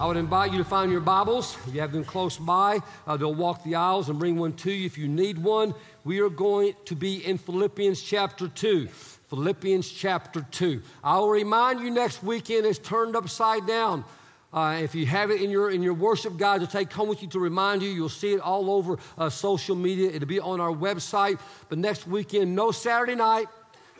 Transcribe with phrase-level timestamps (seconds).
[0.00, 1.56] I would invite you to find your Bibles.
[1.66, 4.70] If you have them close by, uh, they'll walk the aisles and bring one to
[4.70, 5.74] you if you need one.
[6.04, 8.86] We are going to be in Philippians chapter 2.
[8.86, 10.82] Philippians chapter 2.
[11.02, 14.04] I will remind you next weekend it's turned upside down.
[14.52, 17.20] Uh, if you have it in your, in your worship guide to take home with
[17.20, 20.12] you to remind you, you'll see it all over uh, social media.
[20.12, 21.40] It'll be on our website.
[21.68, 23.48] But next weekend, no Saturday night,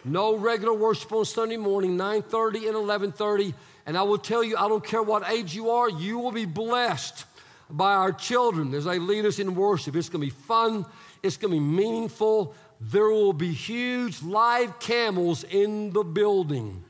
[0.05, 3.53] no regular worship on Sunday morning, 9.30 and 11.30.
[3.89, 6.45] And I will tell you, I don't care what age you are, you will be
[6.45, 7.25] blessed
[7.69, 9.97] by our children as they lead us in worship.
[9.97, 10.87] It's going to be fun.
[11.25, 16.85] It's going to be meaningful there will be huge live camels in the building.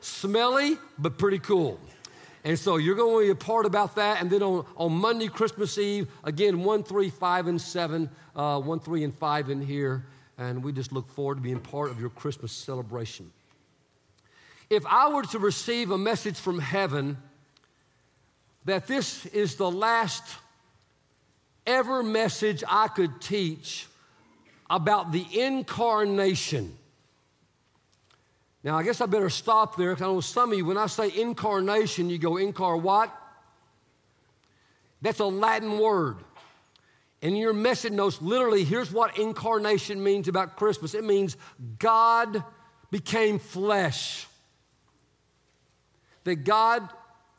[0.00, 1.78] Smelly, but pretty cool.
[2.44, 4.20] And so you're going to be a part about that.
[4.20, 8.80] And then on, on Monday, Christmas Eve, again, 1, 3, 5, and 7, uh, 1,
[8.80, 10.06] 3, and 5 in here.
[10.38, 13.30] And we just look forward to being part of your Christmas celebration.
[14.70, 17.16] If I were to receive a message from heaven
[18.66, 20.22] that this is the last
[21.66, 23.86] ever message I could teach
[24.68, 26.76] about the incarnation.
[28.62, 30.86] Now, I guess I better stop there because I know some of you, when I
[30.86, 33.14] say incarnation, you go, incar what?
[35.00, 36.18] That's a Latin word.
[37.22, 41.36] And your message notes, literally, here's what incarnation means about Christmas it means
[41.78, 42.44] God
[42.90, 44.27] became flesh.
[46.28, 46.86] That God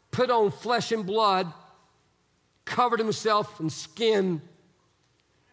[0.09, 1.53] put on flesh and blood,
[2.65, 4.41] covered himself in skin,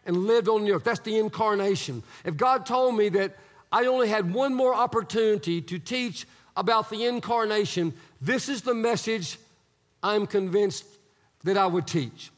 [0.07, 0.83] and lived on the earth.
[0.83, 2.01] That's the incarnation.
[2.25, 3.35] If God told me that
[3.71, 9.37] I only had one more opportunity to teach about the incarnation, this is the message
[10.01, 10.85] I'm convinced
[11.43, 12.31] that I would teach.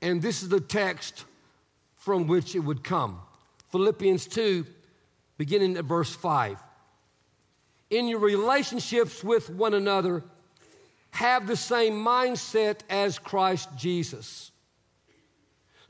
[0.00, 1.26] And this is the text
[1.96, 3.20] from which it would come
[3.72, 4.64] Philippians 2,
[5.36, 6.56] beginning at verse 5.
[7.92, 10.24] In your relationships with one another,
[11.10, 14.52] have the same mindset as Christ Jesus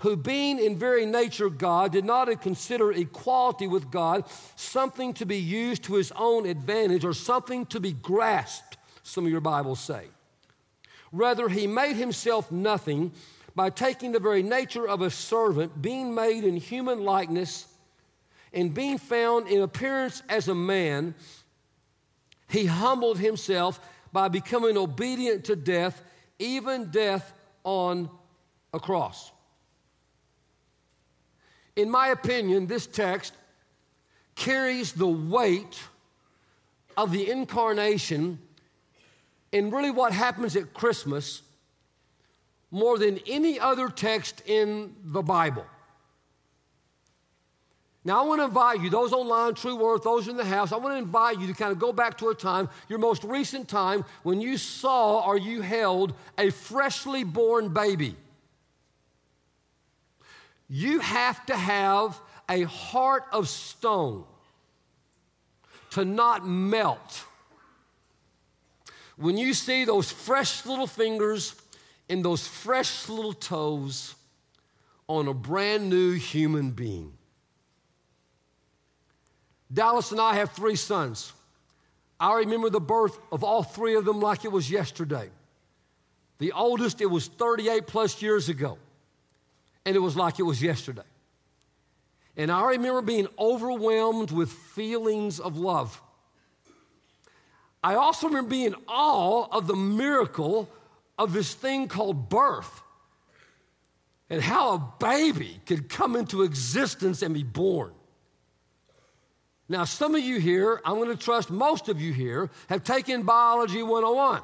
[0.02, 4.24] who, being in very nature God, did not consider equality with God
[4.56, 9.30] something to be used to his own advantage or something to be grasped, some of
[9.30, 10.06] your Bibles say.
[11.12, 13.12] Rather, he made himself nothing
[13.54, 17.68] by taking the very nature of a servant, being made in human likeness,
[18.52, 21.14] and being found in appearance as a man,
[22.52, 23.80] he humbled himself
[24.12, 26.02] by becoming obedient to death,
[26.38, 27.32] even death
[27.64, 28.10] on
[28.74, 29.32] a cross.
[31.76, 33.32] In my opinion, this text
[34.34, 35.80] carries the weight
[36.94, 38.38] of the incarnation
[39.50, 41.40] and really what happens at Christmas
[42.70, 45.64] more than any other text in the Bible.
[48.04, 50.76] Now, I want to invite you, those online, True Worth, those in the house, I
[50.76, 53.68] want to invite you to kind of go back to a time, your most recent
[53.68, 58.16] time, when you saw or you held a freshly born baby.
[60.68, 64.24] You have to have a heart of stone
[65.90, 67.24] to not melt.
[69.16, 71.54] When you see those fresh little fingers
[72.08, 74.16] and those fresh little toes
[75.06, 77.12] on a brand new human being.
[79.72, 81.32] Dallas and I have three sons.
[82.20, 85.30] I remember the birth of all three of them like it was yesterday.
[86.38, 88.78] The oldest, it was 38 plus years ago
[89.84, 91.02] and it was like it was yesterday.
[92.36, 96.00] And I remember being overwhelmed with feelings of love.
[97.84, 100.68] I also remember being in awe of the miracle
[101.18, 102.82] of this thing called birth
[104.30, 107.92] and how a baby could come into existence and be born.
[109.72, 113.22] Now, some of you here, I'm going to trust most of you here, have taken
[113.22, 114.42] Biology 101.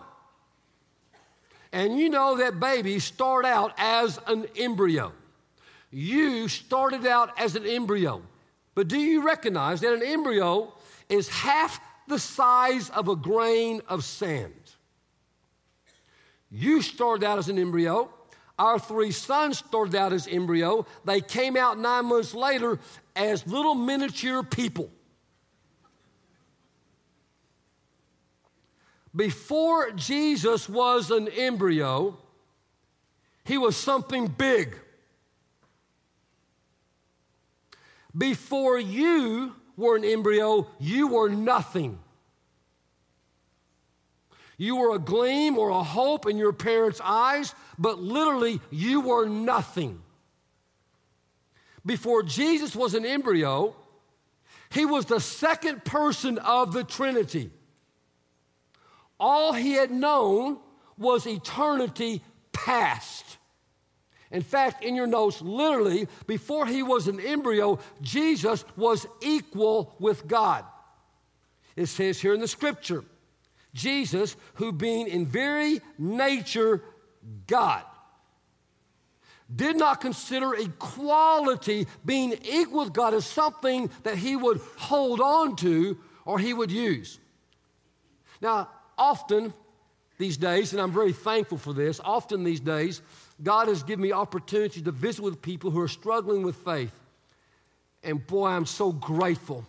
[1.71, 5.13] And you know that babies start out as an embryo.
[5.91, 8.23] You started out as an embryo.
[8.75, 10.73] But do you recognize that an embryo
[11.11, 14.55] is half the size of a grain of sand?
[16.51, 18.09] You started out as an embryo.
[18.59, 20.87] Our three sons started out as embryo.
[21.05, 22.79] They came out nine months later
[23.15, 24.91] as little miniature people.
[29.19, 32.17] Before Jesus was an embryo,
[33.43, 34.79] he was something big.
[38.17, 41.99] Before you were an embryo, you were nothing.
[44.57, 49.27] You were a gleam or a hope in your parents' eyes, but literally you were
[49.27, 50.01] nothing.
[51.85, 53.75] Before Jesus was an embryo,
[54.71, 57.51] he was the second person of the Trinity.
[59.21, 60.59] All he had known
[60.97, 62.23] was eternity
[62.53, 63.39] past.
[64.31, 70.27] In fact, in your notes, literally, before he was an embryo, Jesus was equal with
[70.29, 70.65] God.
[71.77, 73.05] It says here in the scripture
[73.75, 76.83] Jesus, who being in very nature
[77.47, 77.85] God,
[79.55, 85.57] did not consider equality, being equal with God, as something that he would hold on
[85.57, 87.19] to or he would use.
[88.43, 88.69] Now,
[88.99, 89.53] often
[90.19, 93.03] these days, and I'm very thankful for this, often these days,
[93.43, 96.93] God has given me opportunity to visit with people who are struggling with faith.
[98.03, 99.65] And boy, I'm so grateful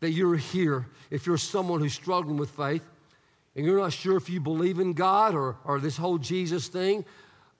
[0.00, 2.82] that you're here if you're someone who's struggling with faith
[3.54, 7.04] and you're not sure if you believe in God or, or this whole Jesus thing.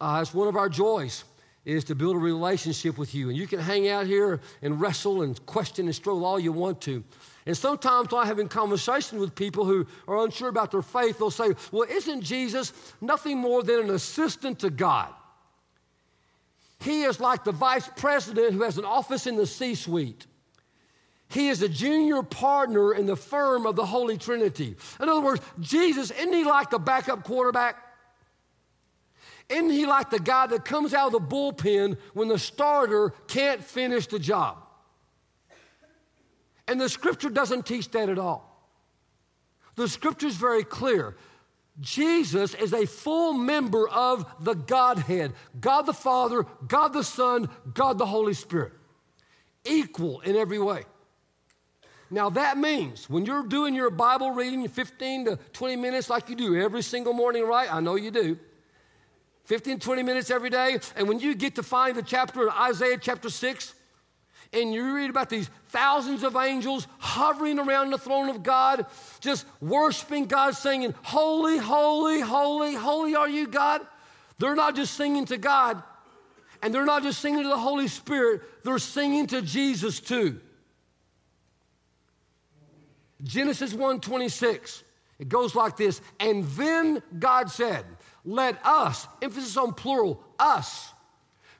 [0.01, 1.25] Uh, it's one of our joys
[1.65, 3.29] is to build a relationship with you.
[3.29, 6.81] And you can hang out here and wrestle and question and struggle all you want
[6.83, 7.03] to.
[7.47, 11.31] And sometimes when I'm having conversation with people who are unsure about their faith, they'll
[11.31, 15.09] say, Well, isn't Jesus nothing more than an assistant to God?
[16.81, 20.27] He is like the vice president who has an office in the C suite.
[21.29, 24.77] He is a junior partner in the firm of the Holy Trinity.
[25.01, 27.77] In other words, Jesus, isn't he like the backup quarterback?
[29.49, 33.63] Isn't he like the guy that comes out of the bullpen when the starter can't
[33.63, 34.66] finish the job?
[36.69, 38.53] And the scripture doesn't teach that at all.
[39.77, 41.17] The scripture is very clear.
[41.81, 47.99] Jesus is a full member of the Godhead God the Father, God the Son, God
[47.99, 48.73] the Holy Spirit.
[49.65, 50.85] Equal in every way.
[52.09, 56.37] Now, that means when you're doing your Bible reading 15 to 20 minutes like you
[56.37, 57.73] do every single morning, right?
[57.73, 58.39] I know you do.
[59.47, 60.79] 15, 20 minutes every day.
[60.97, 63.75] And when you get to find the chapter in Isaiah chapter 6,
[64.53, 68.87] and you read about these thousands of angels hovering around the throne of God,
[69.21, 73.81] just worshiping God, singing, Holy, holy, holy, holy are you, God.
[74.39, 75.83] They're not just singing to God,
[76.63, 80.41] and they're not just singing to the Holy Spirit, they're singing to Jesus too.
[83.23, 84.85] Genesis 1:26.
[85.19, 87.87] It goes like this, and then God said,
[88.25, 90.93] "Let us, emphasis on plural, us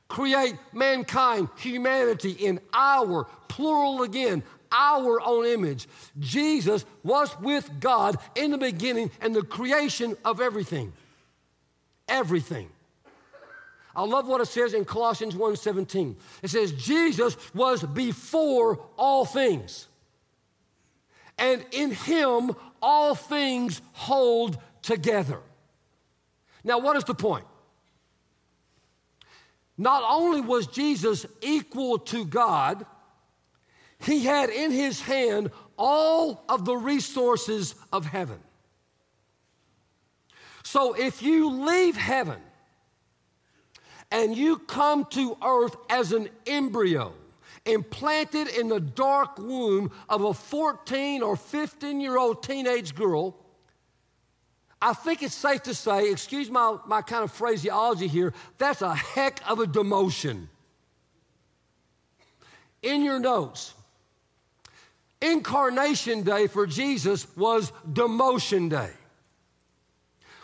[0.09, 4.43] create mankind, humanity in our, plural again,
[4.73, 5.89] our own image.
[6.19, 10.93] Jesus was with God in the beginning and the creation of everything.
[12.09, 12.69] Everything.
[13.95, 16.17] I love what it says in Colossians 1:17.
[16.43, 19.89] It says Jesus was before all things.
[21.39, 25.41] And in him all things hold together.
[26.63, 27.47] Now what is the point?
[29.79, 32.87] Not only was Jesus equal to God,
[33.99, 38.39] he had in his hand all of the resources of heaven.
[40.63, 42.41] So if you leave heaven
[44.11, 47.13] and you come to earth as an embryo,
[47.67, 53.37] implanted in the dark womb of a 14 or 15 year old teenage girl,
[54.87, 58.95] I think it's safe to say, excuse my, my kind of phraseology here, that's a
[58.95, 60.47] heck of a demotion.
[62.83, 63.75] In your notes,
[65.21, 68.93] Incarnation Day for Jesus was demotion day.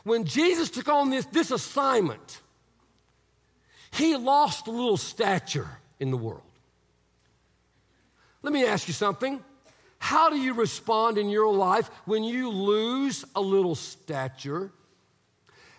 [0.03, 2.41] When Jesus took on this, this assignment,
[3.93, 6.43] he lost a little stature in the world.
[8.43, 9.39] Let me ask you something.
[10.03, 14.73] How do you respond in your life when you lose a little stature?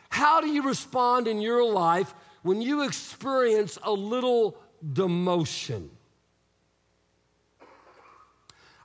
[0.08, 4.56] How do you respond in your life when you experience a little
[4.94, 5.90] demotion?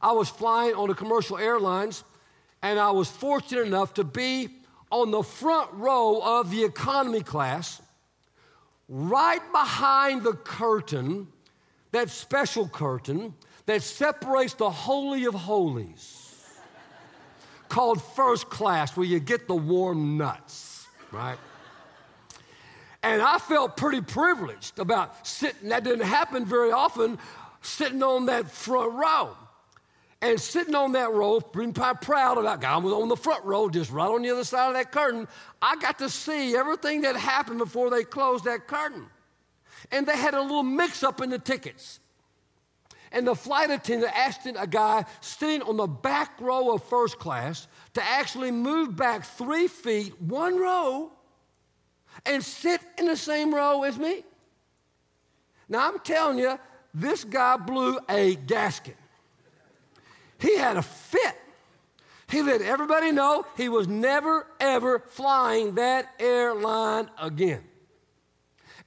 [0.03, 2.03] I was flying on a commercial airlines
[2.61, 4.49] and I was fortunate enough to be
[4.91, 7.81] on the front row of the economy class,
[8.89, 11.29] right behind the curtain,
[11.93, 13.35] that special curtain
[13.69, 16.43] that separates the Holy of Holies,
[17.69, 21.37] called first class, where you get the warm nuts, right?
[23.03, 27.19] And I felt pretty privileged about sitting, that didn't happen very often,
[27.61, 29.37] sitting on that front row.
[30.23, 33.91] And sitting on that row, being proud about God, was on the front row, just
[33.91, 35.29] right on the other side of that curtain.
[35.61, 39.05] I got to see everything that happened before they closed that curtain.
[39.93, 42.01] And they had a little mix up in the tickets.
[43.13, 47.67] And the flight attendant asked a guy sitting on the back row of first class
[47.95, 51.11] to actually move back three feet, one row,
[52.27, 54.25] and sit in the same row as me.
[55.69, 56.59] Now, I'm telling you,
[56.95, 58.97] this guy blew a gasket.
[60.39, 61.37] He had a fit.
[62.31, 67.63] He let everybody know he was never, ever flying that airline again.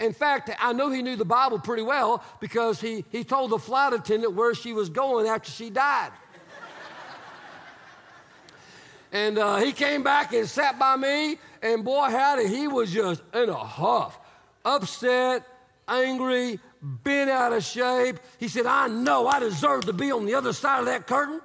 [0.01, 3.60] In fact, I know he knew the Bible pretty well because he, he told the
[3.60, 6.12] flight attendant where she was going after she died.
[9.12, 13.22] and uh, he came back and sat by me, and boy, howdy, he was just
[13.31, 14.20] in a huff,
[14.65, 15.46] upset,
[15.88, 18.17] angry, bent out of shape.
[18.39, 21.41] He said, I know I deserve to be on the other side of that curtain.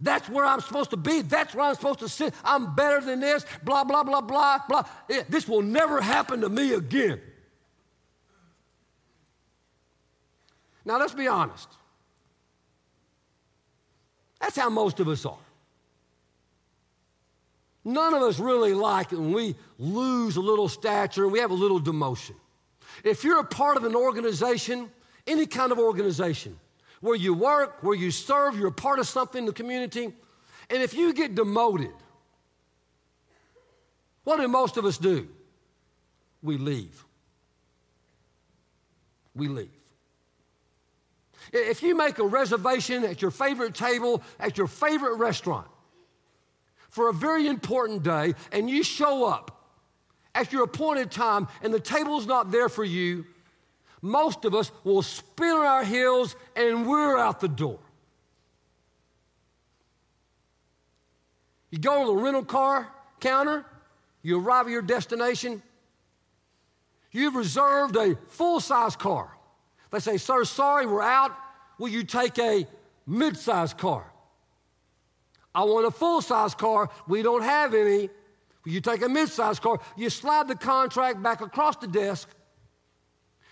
[0.00, 1.20] That's where I'm supposed to be.
[1.20, 2.32] That's where I'm supposed to sit.
[2.44, 3.44] I'm better than this.
[3.62, 4.84] Blah, blah, blah, blah, blah.
[5.28, 7.20] This will never happen to me again.
[10.84, 11.68] Now, let's be honest.
[14.40, 15.38] That's how most of us are.
[17.84, 21.50] None of us really like it when we lose a little stature and we have
[21.50, 22.34] a little demotion.
[23.02, 24.90] If you're a part of an organization,
[25.26, 26.58] any kind of organization,
[27.00, 30.04] where you work, where you serve, you're a part of something in the community,
[30.70, 31.92] and if you get demoted,
[34.24, 35.28] what do most of us do?
[36.42, 37.04] We leave.
[39.34, 39.83] We leave.
[41.52, 45.66] If you make a reservation at your favorite table, at your favorite restaurant,
[46.90, 49.50] for a very important day, and you show up
[50.34, 53.26] at your appointed time and the table's not there for you,
[54.00, 57.78] most of us will spin our heels and we're out the door.
[61.70, 63.64] You go to the rental car counter,
[64.22, 65.62] you arrive at your destination,
[67.10, 69.36] you've reserved a full size car.
[69.94, 71.34] They say, Sir, sorry, we're out.
[71.78, 72.66] Will you take a
[73.06, 74.12] mid size car?
[75.54, 76.90] I want a full size car.
[77.06, 78.10] We don't have any.
[78.64, 82.28] Will you take a mid-sized car, you slide the contract back across the desk,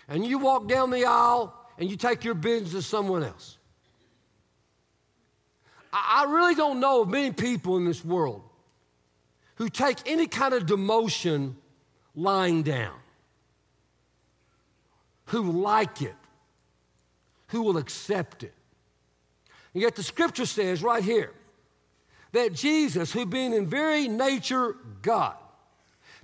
[0.07, 3.57] and you walk down the aisle and you take your business to someone else.
[5.91, 8.41] I really don't know of many people in this world
[9.55, 11.53] who take any kind of demotion
[12.15, 12.95] lying down,
[15.25, 16.15] who like it,
[17.53, 18.53] who will accept it.
[19.73, 21.31] And yet the scripture says right here
[22.33, 25.35] that Jesus, who being in very nature God,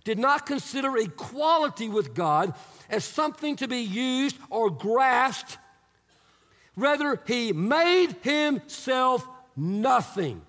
[0.03, 2.55] did not consider equality with God
[2.89, 5.57] as something to be used or grasped.
[6.75, 10.41] Rather, he made himself nothing.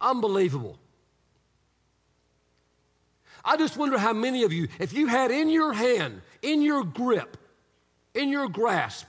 [0.00, 0.78] Unbelievable.
[3.44, 6.84] I just wonder how many of you, if you had in your hand, in your
[6.84, 7.36] grip,
[8.14, 9.06] in your grasp,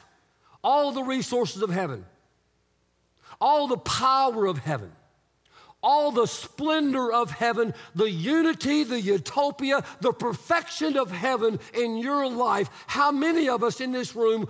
[0.63, 2.05] all the resources of heaven,
[3.39, 4.91] all the power of heaven,
[5.83, 12.27] all the splendor of heaven, the unity, the utopia, the perfection of heaven in your
[12.27, 12.69] life.
[12.87, 14.47] How many of us in this room,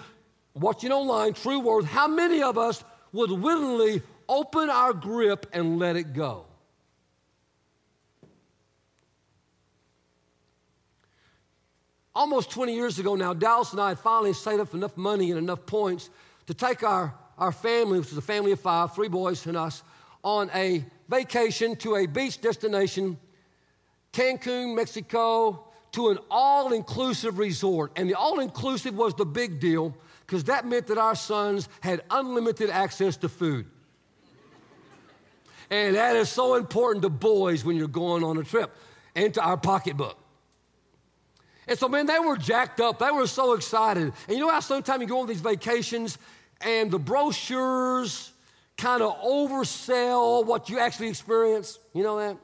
[0.54, 5.98] watching online, True Words, how many of us would willingly open our grip and let
[5.98, 6.46] it go?
[12.16, 15.38] Almost 20 years ago now, Dallas and I had finally saved up enough money and
[15.38, 16.10] enough points
[16.48, 19.84] to take our our family, which is a family of five, three boys and us,
[20.24, 23.18] on a vacation to a beach destination,
[24.14, 27.92] Cancun, Mexico, to an all inclusive resort.
[27.96, 29.96] And the all inclusive was the big deal
[30.26, 33.68] because that meant that our sons had unlimited access to food.
[35.70, 38.76] and that is so important to boys when you're going on a trip
[39.16, 40.18] and to our pocketbook.
[41.68, 43.00] And so, man, they were jacked up.
[43.00, 44.14] They were so excited.
[44.28, 46.18] And you know how sometimes you go on these vacations
[46.62, 48.32] and the brochures
[48.78, 51.80] kind of oversell what you actually experience.
[51.94, 52.38] You know that?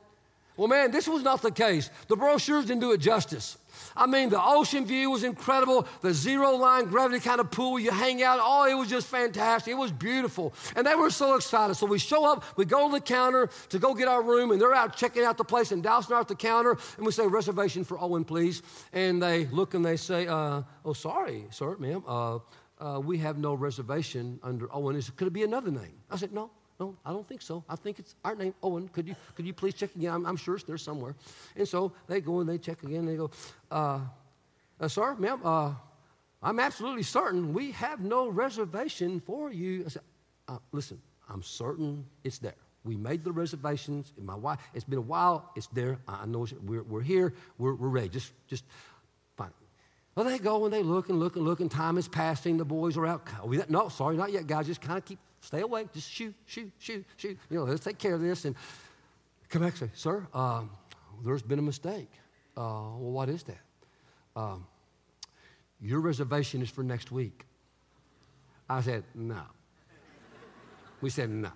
[0.57, 1.89] Well, man, this was not the case.
[2.07, 3.57] The brochures didn't do it justice.
[3.95, 5.87] I mean, the ocean view was incredible.
[6.01, 8.39] The zero line gravity kind of pool you hang out.
[8.41, 9.71] Oh, it was just fantastic.
[9.71, 10.53] It was beautiful.
[10.75, 11.75] And they were so excited.
[11.75, 14.61] So we show up, we go to the counter to go get our room, and
[14.61, 17.27] they're out checking out the place, and Dallas and at the counter, and we say,
[17.27, 18.61] reservation for Owen, please.
[18.93, 22.03] And they look and they say, uh, oh, sorry, sir, ma'am.
[22.07, 22.39] Uh,
[22.79, 24.95] uh, we have no reservation under Owen.
[24.95, 25.93] Is, could it be another name?
[26.09, 26.49] I said, no,
[26.81, 27.63] no, I don't think so.
[27.69, 28.87] I think it's our name, Owen.
[28.87, 30.11] Could you, could you please check again?
[30.11, 31.15] I'm, I'm sure it's there somewhere.
[31.55, 33.05] And so they go and they check again.
[33.05, 33.29] They go,
[33.69, 33.99] uh,
[34.79, 35.73] uh, sir, ma'am, uh,
[36.41, 39.83] I'm absolutely certain we have no reservation for you.
[39.85, 40.01] I said,
[40.47, 42.55] uh, listen, I'm certain it's there.
[42.83, 44.11] We made the reservations.
[44.19, 45.51] My wife, it's been a while.
[45.55, 45.99] It's there.
[46.07, 47.35] I know we're, we're here.
[47.59, 48.09] We're, we're ready.
[48.09, 48.63] Just, just
[50.15, 52.57] well, they go and they look and look and look, and time is passing.
[52.57, 53.25] The boys are out.
[53.69, 54.67] No, sorry, not yet, guys.
[54.67, 55.87] Just kind of keep, stay away.
[55.93, 57.37] Just shoot, shoot, shoot, shoot.
[57.49, 58.45] You know, let's take care of this.
[58.45, 58.55] And
[59.49, 60.69] come back and say, Sir, um,
[61.23, 62.09] there's been a mistake.
[62.55, 63.61] Uh, well, what is that?
[64.35, 64.65] Um,
[65.81, 67.45] your reservation is for next week.
[68.69, 69.41] I said, No.
[71.01, 71.51] We said, No.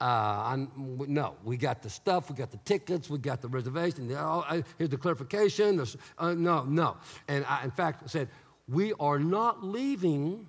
[0.00, 4.06] Uh, no, we got the stuff, we got the tickets, we got the reservation.
[4.06, 5.84] The, oh, I, here's the clarification.
[6.16, 6.96] Uh, no, no.
[7.26, 8.28] And I, in fact, I said,
[8.68, 10.46] we are not leaving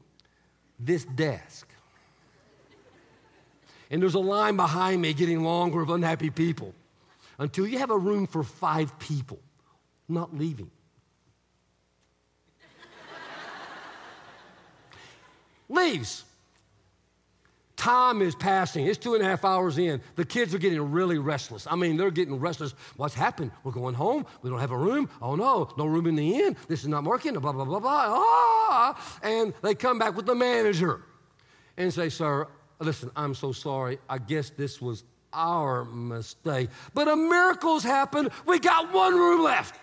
[0.79, 1.67] this desk.
[3.89, 6.73] And there's a line behind me getting longer of unhappy people
[7.39, 9.39] until you have a room for five people.
[10.07, 10.69] not leaving.
[15.69, 16.25] Leaves.
[17.79, 18.87] Time is passing.
[18.87, 20.01] It's two and a half hours in.
[20.17, 21.65] The kids are getting really restless.
[21.65, 22.73] I mean, they're getting restless.
[22.97, 23.51] What's happened?
[23.63, 24.25] We're going home.
[24.41, 25.09] We don't have a room.
[25.21, 26.57] Oh no, no room in the inn.
[26.67, 27.31] This is not working.
[27.33, 28.05] Blah, blah, blah, blah.
[28.09, 29.19] Ah!
[29.23, 31.03] And they come back with the manager
[31.77, 33.99] and say, Sir, listen, I'm so sorry.
[34.09, 36.69] I guess this was our mistake.
[36.93, 38.29] But a miracle's happened.
[38.45, 39.79] We got one room left.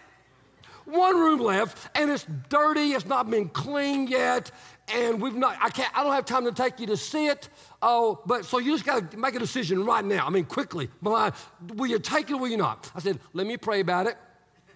[0.87, 2.93] One room left, and it's dirty.
[2.93, 4.53] It's not been cleaned yet,
[4.87, 5.59] and we've not.
[5.61, 5.91] I can't.
[5.99, 7.49] I don't have time to take you to see it.
[7.83, 10.25] Oh, but so you just got to make a decision right now.
[10.25, 10.89] I mean, quickly.
[11.03, 11.33] Will
[11.89, 12.89] you take it or will you not?
[12.95, 14.17] I said, let me pray about it.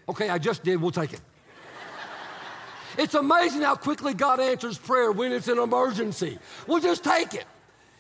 [0.09, 0.83] Okay, I just did.
[0.83, 1.21] We'll take it.
[2.99, 6.41] it's amazing how quickly God answers prayer when it's an emergency.
[6.67, 7.45] We'll just take it.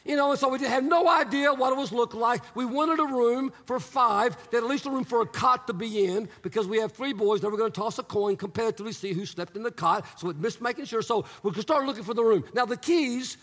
[0.04, 2.42] You know, and so we had no idea what it was looking like.
[2.56, 5.74] We wanted a room for five, that at least a room for a cot to
[5.74, 7.42] be in, because we have three boys.
[7.42, 10.06] They were going to toss a coin competitively, see who slept in the cot.
[10.18, 11.02] So it missed making sure.
[11.02, 12.44] So we could start looking for the room.
[12.54, 13.36] Now the keys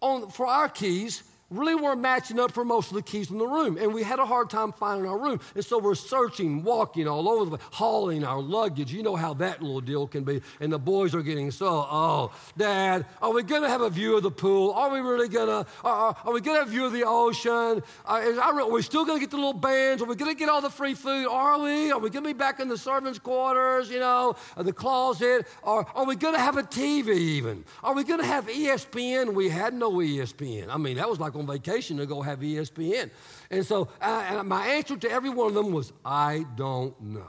[0.00, 3.46] on for our keys really weren't matching up for most of the keys in the
[3.46, 3.76] room.
[3.78, 5.40] And we had a hard time finding our room.
[5.54, 8.92] And so we're searching, walking all over the place, hauling our luggage.
[8.92, 10.40] You know how that little deal can be.
[10.60, 14.16] And the boys are getting so, oh, Dad, are we going to have a view
[14.16, 14.72] of the pool?
[14.72, 17.82] Are we really going to, are, we going to have a view of the ocean?
[18.06, 20.02] Uh, are we still going to get the little bands?
[20.02, 21.26] Are we going to get all the free food?
[21.28, 21.92] Are we?
[21.92, 25.46] Are we going to be back in the servants' quarters, you know, the closet?
[25.62, 27.64] Or are we going to have a TV even?
[27.82, 29.34] Are we going to have ESPN?
[29.34, 30.68] We had no ESPN.
[30.68, 33.10] I mean, that was like on vacation to go have ESPN.
[33.50, 37.26] And so and my answer to every one of them was, I don't know.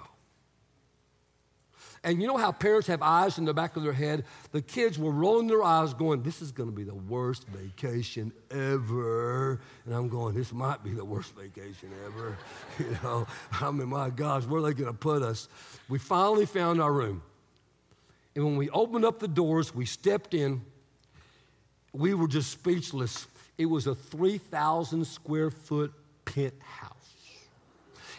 [2.06, 4.26] And you know how parents have eyes in the back of their head?
[4.52, 8.34] The kids were rolling their eyes, going, This is going to be the worst vacation
[8.52, 9.62] ever.
[9.86, 12.38] And I'm going, This might be the worst vacation ever.
[12.80, 15.48] you know, I mean, my gosh, where are they going to put us?
[15.88, 17.22] We finally found our room.
[18.36, 20.62] And when we opened up the doors, we stepped in.
[21.94, 23.28] We were just speechless.
[23.58, 25.94] It was a 3,000 square foot
[26.26, 27.04] penthouse.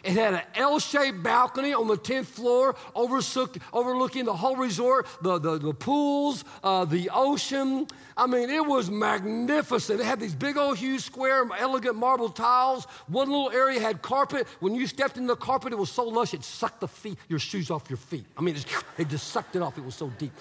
[0.05, 5.39] It had an L shaped balcony on the 10th floor, overlooking the whole resort, the,
[5.39, 7.87] the, the pools, uh, the ocean.
[8.15, 10.01] I mean, it was magnificent.
[10.01, 12.85] It had these big old, huge, square, elegant marble tiles.
[13.09, 14.47] One little area had carpet.
[14.61, 17.39] When you stepped in the carpet, it was so lush, it sucked the feet, your
[17.39, 18.27] shoes off your feet.
[18.37, 18.57] I mean,
[18.99, 19.79] it just sucked it off.
[19.79, 20.33] It was so deep.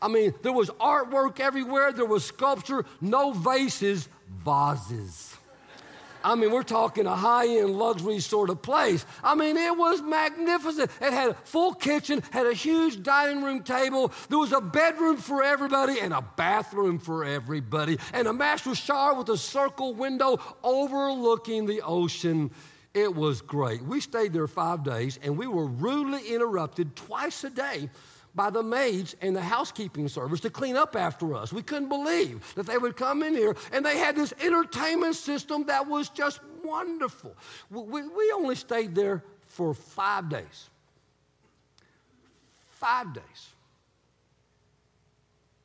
[0.00, 4.08] I mean, there was artwork everywhere, there was sculpture, no vases,
[4.44, 5.36] vases.
[6.22, 9.06] I mean, we're talking a high end luxury sort of place.
[9.22, 10.90] I mean, it was magnificent.
[11.00, 14.12] It had a full kitchen, had a huge dining room table.
[14.28, 19.14] There was a bedroom for everybody and a bathroom for everybody, and a master shower
[19.14, 22.50] with a circle window overlooking the ocean.
[22.94, 23.82] It was great.
[23.82, 27.90] We stayed there five days, and we were rudely interrupted twice a day
[28.34, 31.52] by the maids and the housekeeping service to clean up after us.
[31.52, 35.64] We couldn't believe that they would come in here and they had this entertainment system
[35.66, 37.34] that was just wonderful.
[37.70, 40.70] We, we only stayed there for five days.
[42.72, 43.48] Five days.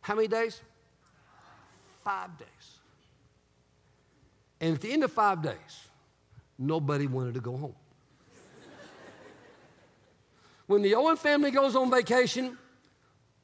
[0.02, 0.62] How many days?
[2.04, 2.48] Five days.
[4.60, 5.88] And at the end of five days,
[6.58, 7.76] nobody wanted to go home.
[10.68, 12.58] When the Owen family goes on vacation,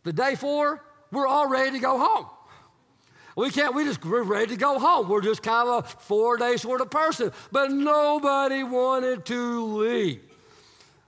[0.03, 2.27] the day four, we're all ready to go home.
[3.35, 5.07] We can't, we just, we're ready to go home.
[5.07, 7.31] We're just kind of a four day sort of person.
[7.51, 10.21] But nobody wanted to leave.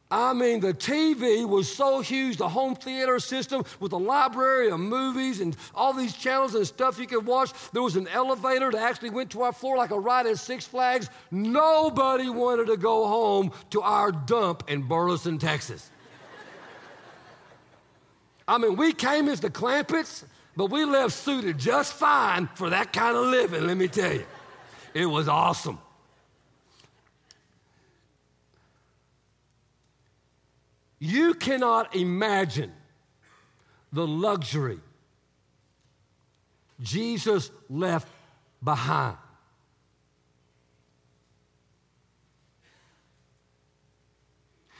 [0.09, 4.79] I mean, the TV was so huge, the home theater system with a library of
[4.79, 7.51] movies and all these channels and stuff you could watch.
[7.71, 10.65] There was an elevator that actually went to our floor like a ride at Six
[10.65, 11.09] Flags.
[11.31, 15.90] Nobody wanted to go home to our dump in Burleson, Texas.
[18.51, 20.25] I mean, we came as the Clampetts,
[20.57, 24.25] but we left suited just fine for that kind of living, let me tell you.
[24.93, 25.79] It was awesome.
[30.99, 32.73] You cannot imagine
[33.93, 34.81] the luxury
[36.81, 38.09] Jesus left
[38.61, 39.15] behind.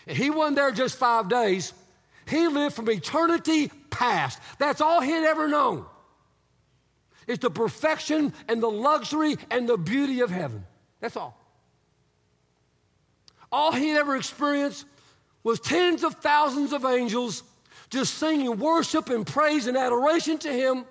[0.07, 1.71] He wasn't there just five days.
[2.27, 4.39] He lived from eternity past.
[4.59, 5.85] That's all he'd ever known.
[7.27, 10.65] It's the perfection and the luxury and the beauty of heaven.
[10.99, 11.37] That's all.
[13.51, 14.85] All he'd ever experienced
[15.43, 17.43] was tens of thousands of angels
[17.89, 20.85] just singing worship and praise and adoration to him.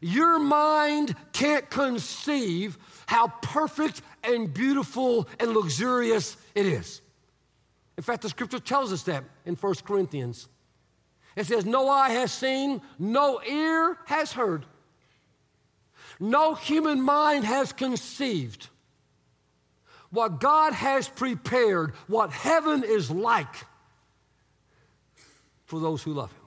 [0.00, 7.02] Your mind can't conceive how perfect and beautiful and luxurious it is.
[8.00, 10.48] In fact, the scripture tells us that in 1 Corinthians.
[11.36, 14.64] It says, No eye has seen, no ear has heard,
[16.18, 18.68] no human mind has conceived
[20.08, 23.66] what God has prepared, what heaven is like
[25.66, 26.40] for those who love Him.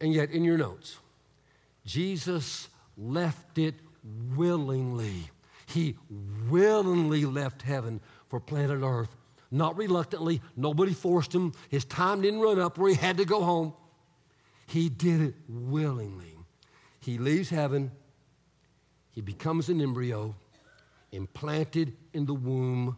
[0.00, 0.98] And yet, in your notes,
[1.86, 3.76] Jesus left it
[4.34, 5.30] willingly.
[5.66, 5.98] He
[6.50, 8.00] willingly left heaven
[8.34, 9.14] for planet Earth.
[9.52, 11.52] Not reluctantly, nobody forced him.
[11.68, 13.74] His time didn't run up where he had to go home.
[14.66, 16.36] He did it willingly.
[16.98, 17.92] He leaves heaven,
[19.12, 20.34] he becomes an embryo,
[21.12, 22.96] implanted in the womb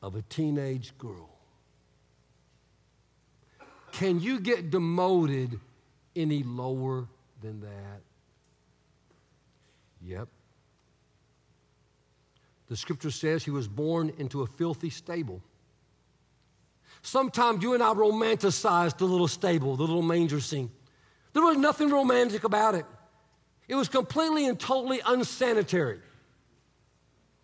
[0.00, 1.30] of a teenage girl.
[3.90, 5.58] Can you get demoted
[6.14, 7.08] any lower
[7.42, 8.00] than that?
[10.04, 10.28] Yep.
[12.68, 15.42] The scripture says he was born into a filthy stable.
[17.02, 20.70] Sometimes you and I romanticize the little stable, the little manger scene.
[21.32, 22.86] There was nothing romantic about it.
[23.68, 26.00] It was completely and totally unsanitary.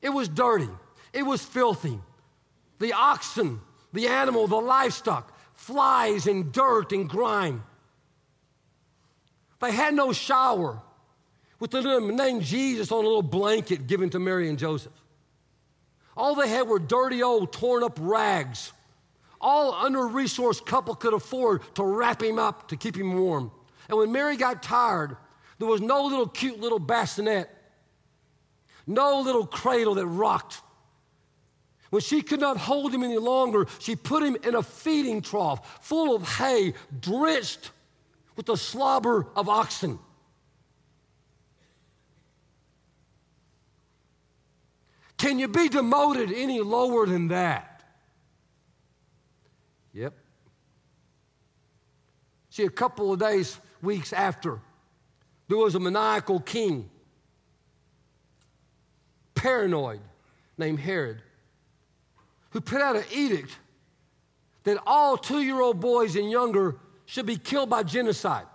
[0.01, 0.69] It was dirty.
[1.13, 2.01] It was filthy.
[2.79, 3.61] The oxen,
[3.93, 7.63] the animal, the livestock, flies and dirt and grime.
[9.61, 10.83] They had no shower
[11.61, 14.93] with the little name Jesus on a little blanket given to Mary and Joseph.
[16.17, 18.73] All they had were dirty old torn up rags.
[19.41, 23.51] All under resourced couple could afford to wrap him up to keep him warm.
[23.89, 25.17] And when Mary got tired,
[25.59, 27.49] there was no little cute little bassinet,
[28.87, 30.61] no little cradle that rocked.
[31.91, 35.85] When she could not hold him any longer, she put him in a feeding trough
[35.85, 37.71] full of hay, drenched
[38.37, 39.99] with the slobber of oxen.
[45.23, 47.85] Can you be demoted any lower than that?
[49.93, 50.15] Yep.
[52.51, 54.59] See, a couple of days, weeks after,
[55.47, 56.91] there was a maniacal king,
[59.37, 60.01] paranoid,
[60.59, 61.23] named Herod,
[62.51, 63.57] who put out an edict
[64.65, 68.47] that all two year old boys and younger should be killed by genocide.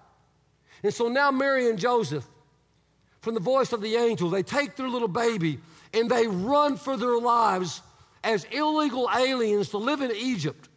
[0.84, 2.28] And so now Mary and Joseph,
[3.22, 5.60] from the voice of the angel, they take their little baby
[5.94, 7.82] and they run for their lives
[8.24, 10.70] as illegal aliens to live in Egypt.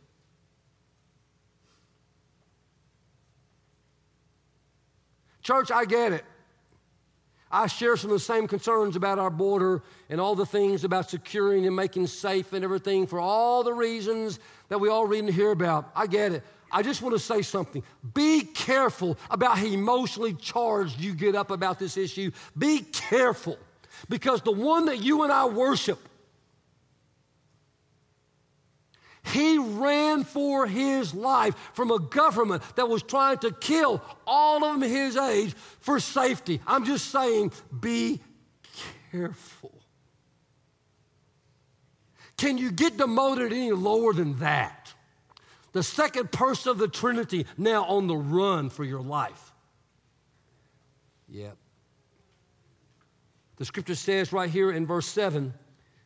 [5.43, 6.25] Church, I get it.
[7.51, 11.11] I share some of the same concerns about our border and all the things about
[11.11, 15.35] securing and making safe and everything for all the reasons that we all read and
[15.35, 15.91] hear about.
[15.97, 16.45] I get it.
[16.71, 17.83] I just want to say something.
[18.15, 22.31] Be careful about how emotionally charged you get up about this issue.
[22.57, 23.59] Be careful
[24.09, 25.99] because the one that you and I worship,
[29.23, 34.81] he ran for his life from a government that was trying to kill all of
[34.81, 36.61] them his age for safety.
[36.67, 38.21] I'm just saying, be
[39.11, 39.73] careful.
[42.37, 44.95] Can you get demoted any lower than that?
[45.73, 49.53] The second person of the Trinity now on the run for your life.
[51.29, 51.57] Yep.
[53.61, 55.53] The scripture says right here in verse 7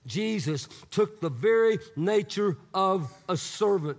[0.06, 3.96] Jesus took the very nature of a servant.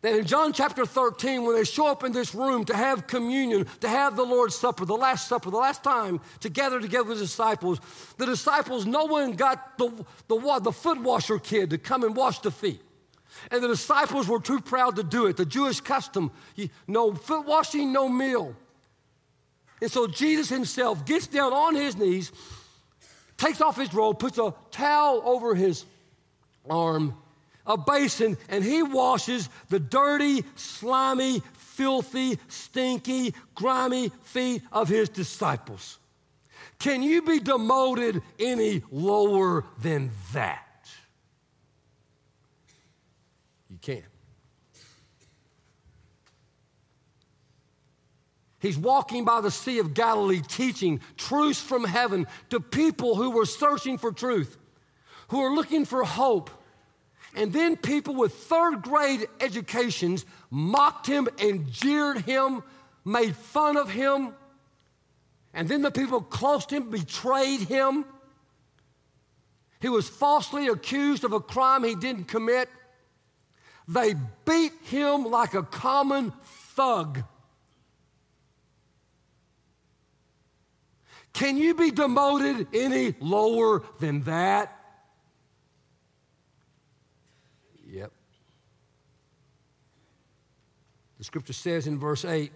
[0.00, 3.66] That in John chapter 13, when they show up in this room to have communion,
[3.80, 7.18] to have the Lord's Supper, the Last Supper, the last time to gather together with
[7.18, 7.80] the disciples,
[8.16, 9.90] the disciples, no one got the,
[10.26, 12.80] the, the foot washer kid to come and wash the feet.
[13.50, 15.36] And the disciples were too proud to do it.
[15.36, 16.32] The Jewish custom,
[16.86, 18.56] no foot washing, no meal.
[19.80, 22.32] And so Jesus himself gets down on his knees,
[23.36, 25.84] takes off his robe, puts a towel over his
[26.68, 27.14] arm,
[27.66, 35.98] a basin, and he washes the dirty, slimy, filthy, stinky, grimy feet of his disciples.
[36.78, 40.64] Can you be demoted any lower than that?
[43.70, 44.04] You can't.
[48.60, 53.46] He's walking by the Sea of Galilee teaching truths from heaven to people who were
[53.46, 54.56] searching for truth,
[55.28, 56.50] who are looking for hope.
[57.36, 62.64] And then people with third grade educations mocked him and jeered him,
[63.04, 64.34] made fun of him.
[65.54, 68.04] And then the people close to him betrayed him.
[69.80, 72.68] He was falsely accused of a crime he didn't commit.
[73.86, 76.32] They beat him like a common
[76.74, 77.22] thug.
[81.38, 84.76] Can you be demoted any lower than that?
[87.86, 88.10] Yep.
[91.18, 92.50] The scripture says in verse 8,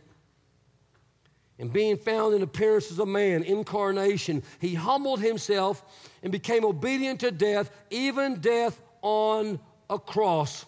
[1.60, 7.20] and being found in appearance as a man, incarnation, he humbled himself and became obedient
[7.20, 10.66] to death, even death on a cross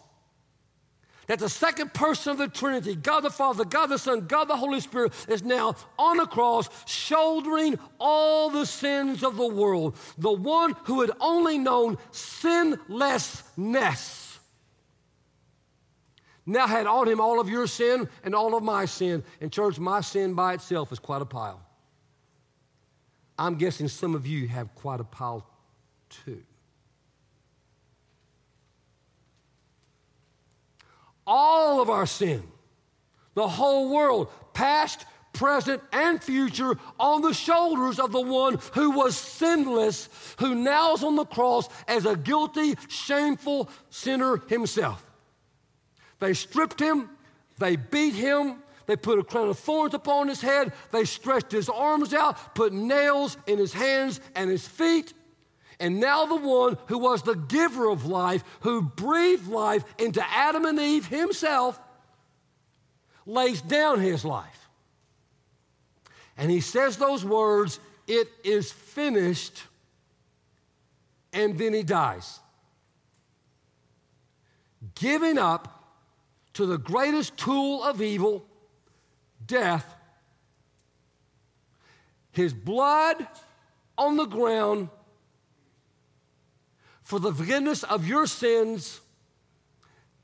[1.26, 4.56] that the second person of the Trinity, God the Father, God the Son, God the
[4.56, 9.96] Holy Spirit, is now on a cross, shouldering all the sins of the world.
[10.18, 14.24] The one who had only known sinlessness
[16.46, 19.24] now had on him all of your sin and all of my sin.
[19.40, 21.60] And, church, my sin by itself is quite a pile.
[23.38, 25.46] I'm guessing some of you have quite a pile
[26.08, 26.42] too.
[31.26, 32.42] All of our sin,
[33.34, 39.16] the whole world, past, present, and future, on the shoulders of the one who was
[39.16, 40.08] sinless,
[40.38, 45.04] who now is on the cross as a guilty, shameful sinner himself.
[46.20, 47.10] They stripped him,
[47.58, 51.68] they beat him, they put a crown of thorns upon his head, they stretched his
[51.68, 55.12] arms out, put nails in his hands and his feet.
[55.84, 60.64] And now, the one who was the giver of life, who breathed life into Adam
[60.64, 61.78] and Eve himself,
[63.26, 64.70] lays down his life.
[66.38, 69.62] And he says those words, It is finished.
[71.34, 72.40] And then he dies.
[74.94, 75.84] Giving up
[76.54, 78.42] to the greatest tool of evil,
[79.46, 79.94] death.
[82.32, 83.26] His blood
[83.98, 84.88] on the ground
[87.14, 89.00] for the forgiveness of your sins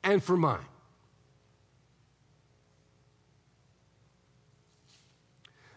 [0.02, 0.58] and for mine.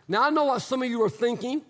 [0.08, 1.62] Now, I know what some of you are thinking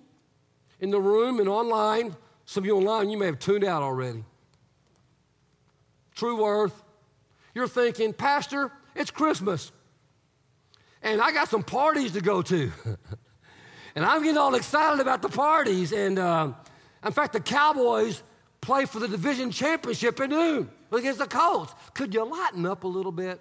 [0.80, 2.16] in the room and online.
[2.46, 4.24] Some of you online, you may have tuned out already.
[6.16, 6.82] True Worth,
[7.54, 9.74] you're thinking, Pastor, it's Christmas,
[11.02, 12.72] and I got some parties to go to.
[13.96, 15.92] and I'm getting all excited about the parties.
[15.92, 16.54] And uh,
[17.06, 18.24] in fact, the Cowboys
[18.64, 21.74] play for the division championship at noon against the Colts.
[21.94, 23.40] Could you lighten up a little bit?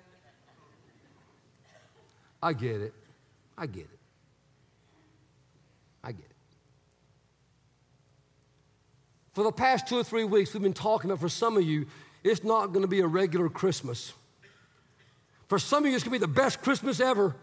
[2.42, 2.92] I get it.
[3.56, 3.98] I get it.
[6.02, 6.36] I get it.
[9.32, 11.86] For the past two or three weeks, we've been talking about for some of you,
[12.24, 14.12] it's not going to be a regular Christmas.
[15.48, 17.36] For some of you, it's going to be the best Christmas ever.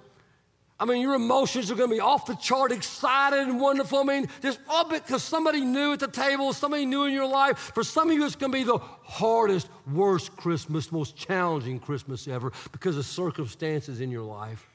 [0.80, 4.00] I mean, your emotions are going to be off the chart, excited and wonderful.
[4.00, 7.72] I mean, just all because somebody new at the table, somebody new in your life.
[7.76, 12.30] For some of you, it's going to be the hardest, worst Christmas, most challenging Christmas
[12.30, 14.66] ever because of circumstances in your life.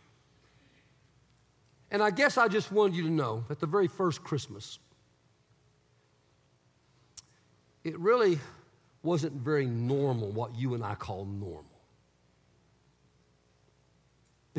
[1.91, 4.79] And I guess I just wanted you to know that the very first Christmas,
[7.83, 8.39] it really
[9.03, 11.74] wasn't very normal, what you and I call normal.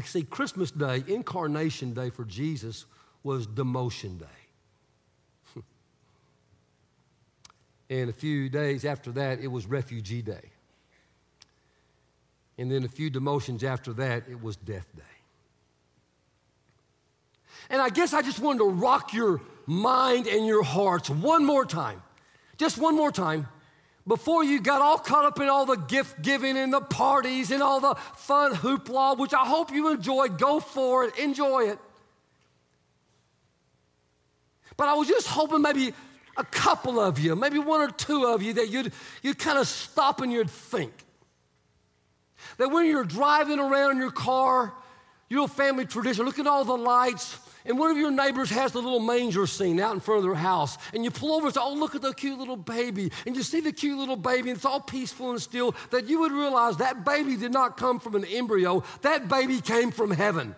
[0.04, 2.86] See, Christmas Day, Incarnation Day for Jesus,
[3.24, 4.26] was demotion day.
[7.90, 10.52] and a few days after that, it was Refugee Day.
[12.58, 15.04] And then a few demotions after that, it was Death Day.
[17.70, 21.66] And I guess I just wanted to rock your mind and your hearts one more
[21.66, 22.02] time.
[22.58, 23.48] Just one more time
[24.08, 27.64] before you got all caught up in all the gift giving and the parties and
[27.64, 31.80] all the fun hoopla, which I hope you enjoyed, go for it, enjoy it.
[34.78, 35.94] But I was just hoping maybe
[36.38, 38.92] a couple of you, maybe one or two of you, that you'd,
[39.24, 40.94] you'd kind of stop and you'd think.
[42.58, 44.74] That when you're driving around in your car,
[45.30, 48.82] your family tradition, look at all the lights, and one of your neighbors has the
[48.82, 51.62] little manger scene out in front of their house, and you pull over and say,
[51.64, 53.12] Oh, look at the cute little baby.
[53.26, 56.20] And you see the cute little baby, and it's all peaceful and still, that you
[56.20, 60.56] would realize that baby did not come from an embryo, that baby came from heaven.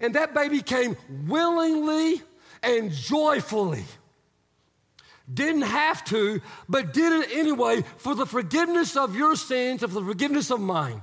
[0.00, 2.20] And that baby came willingly
[2.64, 3.84] and joyfully.
[5.32, 10.00] Didn't have to, but did it anyway for the forgiveness of your sins and for
[10.00, 11.00] the forgiveness of mine.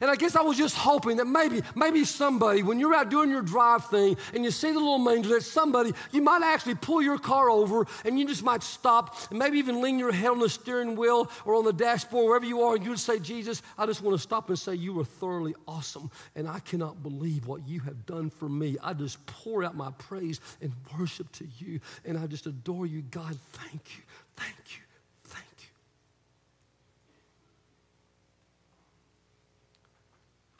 [0.00, 3.30] And I guess I was just hoping that maybe, maybe somebody, when you're out doing
[3.30, 7.02] your drive thing and you see the little manger, that somebody, you might actually pull
[7.02, 10.38] your car over and you just might stop and maybe even lean your head on
[10.38, 13.62] the steering wheel or on the dashboard, wherever you are, and you would say, Jesus,
[13.76, 16.10] I just want to stop and say, You are thoroughly awesome.
[16.36, 18.76] And I cannot believe what you have done for me.
[18.82, 21.80] I just pour out my praise and worship to you.
[22.04, 23.36] And I just adore you, God.
[23.52, 24.02] Thank you.
[24.36, 24.89] Thank you.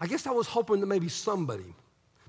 [0.00, 1.74] I guess I was hoping that maybe somebody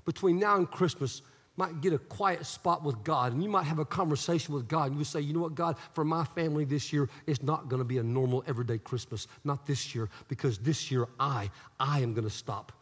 [0.04, 1.22] between now and Christmas
[1.56, 4.86] might get a quiet spot with God and you might have a conversation with God
[4.86, 7.68] and you would say, you know what, God, for my family this year, it's not
[7.68, 9.26] going to be a normal everyday Christmas.
[9.44, 12.72] Not this year, because this year I, I am going to stop.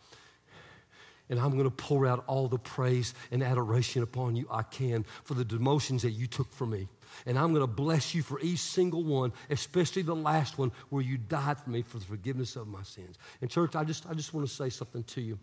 [1.29, 5.05] And I'm going to pour out all the praise and adoration upon you I can
[5.25, 6.89] for the demotions that you took from me.
[7.27, 11.03] And I'm going to bless you for each single one, especially the last one where
[11.03, 13.17] you died for me for the forgiveness of my sins.
[13.41, 15.39] And, church, I just, I just want to say something to you.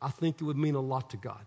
[0.00, 1.44] I think it would mean a lot to God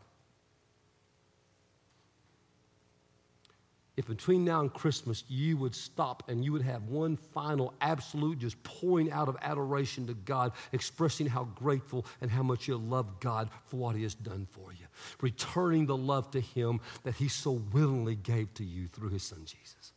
[3.99, 8.39] if between now and Christmas you would stop and you would have one final absolute
[8.39, 13.19] just pouring out of adoration to God, expressing how grateful and how much you love
[13.19, 14.85] God for what He has done for you,
[15.19, 19.39] returning the love to Him that He so willingly gave to you through His Son
[19.43, 19.91] Jesus.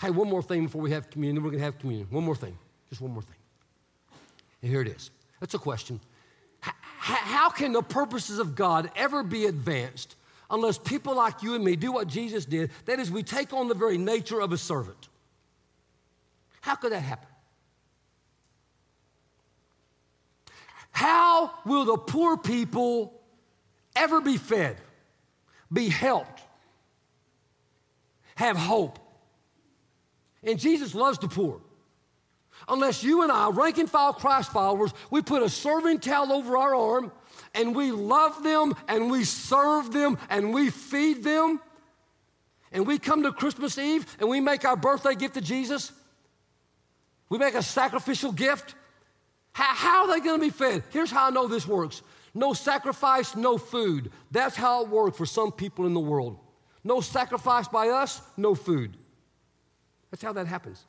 [0.00, 1.44] Hey, one more thing before we have communion.
[1.44, 2.08] We're going to have communion.
[2.10, 2.58] One more thing.
[2.88, 3.36] Just one more thing.
[4.62, 5.12] And here it is.
[5.38, 6.00] That's a question
[6.60, 10.16] how can the purposes of God ever be advanced
[10.50, 12.70] unless people like you and me do what Jesus did?
[12.84, 15.08] That is, we take on the very nature of a servant.
[16.60, 17.28] How could that happen?
[20.92, 23.18] How will the poor people
[23.96, 24.76] ever be fed,
[25.72, 26.42] be helped,
[28.34, 28.98] have hope?
[30.42, 31.60] And Jesus loves the poor
[32.68, 36.56] unless you and I, rank and file Christ followers, we put a serving towel over
[36.56, 37.12] our arm
[37.54, 41.60] and we love them and we serve them and we feed them.
[42.72, 45.92] And we come to Christmas Eve and we make our birthday gift to Jesus.
[47.28, 48.74] We make a sacrificial gift.
[49.52, 50.84] How, how are they going to be fed?
[50.90, 52.02] Here's how I know this works
[52.34, 54.12] no sacrifice, no food.
[54.30, 56.38] That's how it works for some people in the world.
[56.84, 58.96] No sacrifice by us, no food.
[60.10, 60.84] That's how that happens.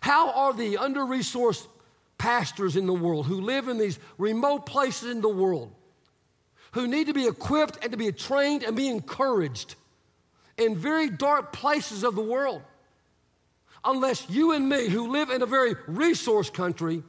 [0.00, 1.66] How are the under resourced
[2.18, 5.72] pastors in the world who live in these remote places in the world,
[6.72, 9.74] who need to be equipped and to be trained and be encouraged
[10.56, 12.62] in very dark places of the world?
[13.84, 17.02] Unless you and me, who live in a very resource country,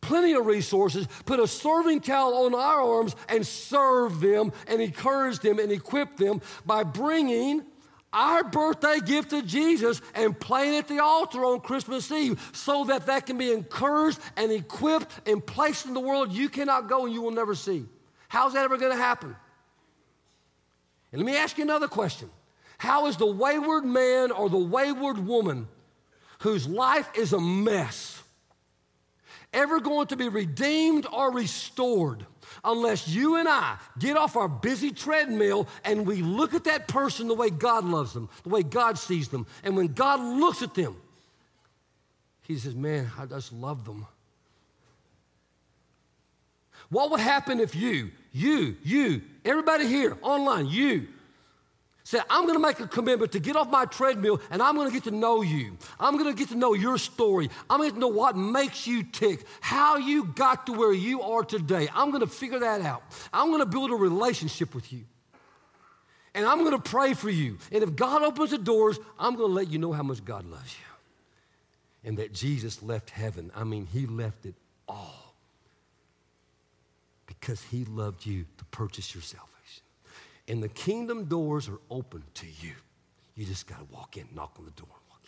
[0.00, 5.40] plenty of resources, put a serving towel on our arms and serve them and encourage
[5.40, 7.62] them and equip them by bringing
[8.12, 13.06] our birthday gift to Jesus and playing at the altar on Christmas Eve so that
[13.06, 17.14] that can be encouraged and equipped and placed in the world you cannot go and
[17.14, 17.86] you will never see.
[18.28, 19.36] How's that ever going to happen?
[21.12, 22.30] And let me ask you another question.
[22.78, 25.68] How is the wayward man or the wayward woman
[26.40, 28.22] whose life is a mess
[29.52, 32.26] ever going to be redeemed or restored?
[32.64, 37.28] unless you and I get off our busy treadmill and we look at that person
[37.28, 39.46] the way God loves them, the way God sees them.
[39.62, 40.96] And when God looks at them,
[42.42, 44.06] He says, Man, I just love them.
[46.88, 51.06] What would happen if you, you, you, everybody here online, you,
[52.28, 54.92] I'm going to make a commitment to get off my treadmill and I'm going to
[54.92, 55.76] get to know you.
[55.98, 57.50] I'm going to get to know your story.
[57.68, 61.44] I'm going to know what makes you tick, how you got to where you are
[61.44, 61.88] today.
[61.94, 63.02] I'm going to figure that out.
[63.32, 65.04] I'm going to build a relationship with you.
[66.34, 67.58] And I'm going to pray for you.
[67.72, 70.44] And if God opens the doors, I'm going to let you know how much God
[70.46, 72.08] loves you.
[72.08, 73.50] And that Jesus left heaven.
[73.54, 74.54] I mean, He left it
[74.88, 75.34] all
[77.26, 79.49] because He loved you to purchase yourself
[80.50, 82.72] and the kingdom doors are open to you.
[83.36, 85.22] You just got to walk in, knock on the door, and walk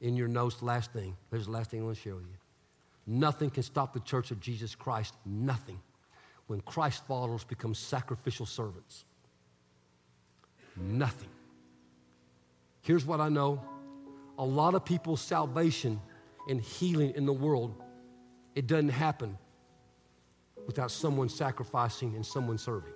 [0.00, 0.08] in.
[0.08, 2.38] In your notes, last thing, there's the last thing I want to share with you.
[3.06, 5.78] Nothing can stop the church of Jesus Christ, nothing,
[6.46, 9.04] when Christ followers become sacrificial servants.
[10.74, 11.28] Nothing.
[12.80, 13.60] Here's what I know
[14.38, 16.00] a lot of people's salvation
[16.48, 17.74] and healing in the world,
[18.54, 19.36] it doesn't happen
[20.66, 22.94] without someone sacrificing and someone serving.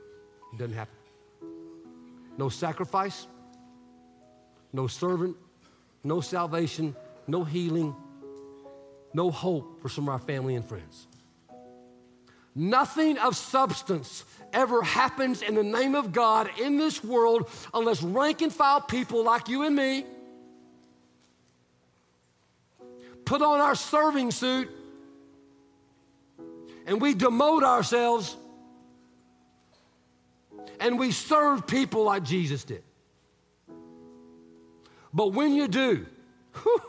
[0.57, 0.95] It doesn't happen.
[2.39, 3.27] No sacrifice,
[4.73, 5.37] no servant,
[6.03, 6.97] no salvation,
[7.27, 7.95] no healing,
[9.13, 11.09] no hope for some of our family and friends.
[12.55, 18.41] Nothing of substance ever happens in the name of God in this world unless rank
[18.41, 20.07] and file people like you and me
[23.27, 24.71] put on our serving suit
[26.87, 28.37] and we demote ourselves
[30.81, 32.83] and we serve people like Jesus did.
[35.13, 36.07] But when you do,
[36.63, 36.83] whew,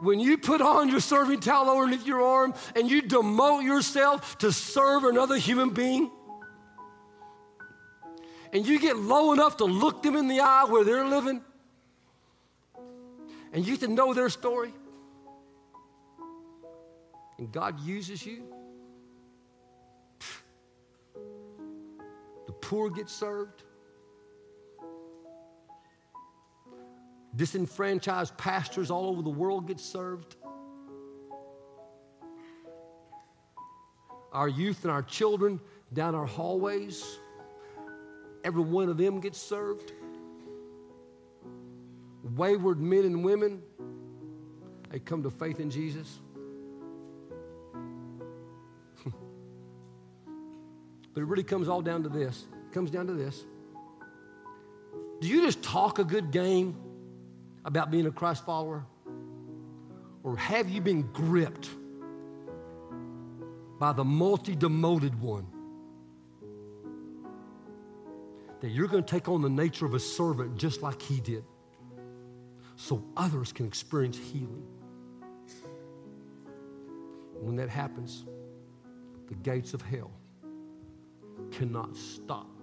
[0.00, 4.52] when you put on your serving towel underneath your arm and you demote yourself to
[4.52, 6.10] serve another human being,
[8.52, 11.42] and you get low enough to look them in the eye where they're living,
[13.52, 14.72] and you can know their story,
[17.38, 18.44] and God uses you,
[22.64, 23.62] poor get served.
[27.36, 30.36] Disenfranchised pastors all over the world get served.
[34.32, 35.60] Our youth and our children
[35.92, 37.18] down our hallways,
[38.44, 39.92] every one of them gets served.
[42.34, 43.60] Wayward men and women,
[44.90, 46.20] they come to faith in Jesus.
[49.04, 49.12] but
[51.20, 52.46] it really comes all down to this.
[52.74, 53.42] Comes down to this.
[55.22, 56.76] Do you just talk a good game?
[57.64, 58.84] about being a Christ follower?
[60.22, 61.68] Or have you been gripped
[63.78, 65.46] by the multi demoted one?
[68.60, 71.44] That you're going to take on the nature of a servant just like he did,
[72.76, 74.66] so others can experience healing.
[77.40, 78.24] When that happens,
[79.28, 80.12] the gates of hell
[81.50, 82.53] cannot stop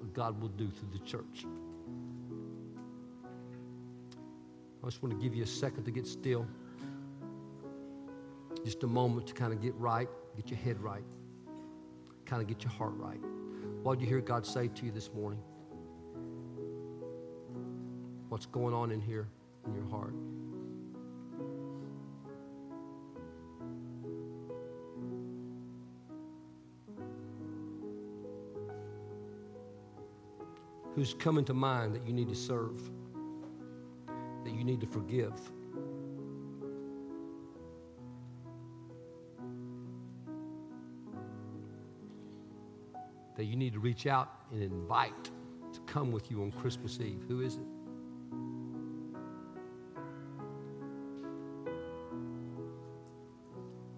[0.00, 1.46] what God will do through the church.
[4.82, 6.46] I just want to give you a second to get still.
[8.64, 11.04] Just a moment to kind of get right, get your head right,
[12.26, 13.20] kind of get your heart right.
[13.82, 15.40] What did you hear God say to you this morning?
[18.28, 19.28] What's going on in here
[19.66, 20.14] in your heart?
[30.96, 32.90] Who's coming to mind that you need to serve?
[34.46, 35.32] that you need to forgive.
[43.36, 45.30] That you need to reach out and invite
[45.72, 47.24] to come with you on Christmas Eve.
[47.26, 47.66] Who is it?